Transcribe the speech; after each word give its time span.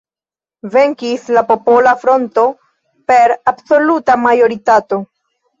Venkis 0.75 1.27
la 1.35 1.43
Popola 1.49 1.95
Fronto 1.95 2.47
per 3.13 3.37
absoluta 3.53 4.15
majoritato. 4.17 5.03